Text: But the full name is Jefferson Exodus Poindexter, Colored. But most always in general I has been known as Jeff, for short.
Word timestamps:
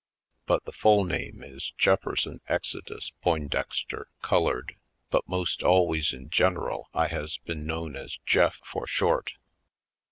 But 0.47 0.65
the 0.65 0.71
full 0.71 1.03
name 1.03 1.43
is 1.43 1.73
Jefferson 1.77 2.41
Exodus 2.47 3.11
Poindexter, 3.21 4.07
Colored. 4.23 4.75
But 5.11 5.27
most 5.29 5.61
always 5.61 6.11
in 6.11 6.31
general 6.31 6.89
I 6.91 7.05
has 7.09 7.37
been 7.37 7.67
known 7.67 7.95
as 7.95 8.17
Jeff, 8.25 8.55
for 8.65 8.87
short. 8.87 9.33